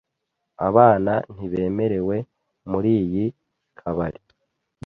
Abana 0.67 1.13
ntibemerewe 1.33 2.15
muriyi 2.69 3.25
kabari. 3.79 4.19